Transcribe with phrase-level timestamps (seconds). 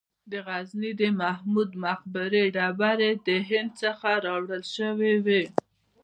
[0.31, 5.43] د غزني د محمود د مقبرې ډبرې د هند څخه راوړل شوې وې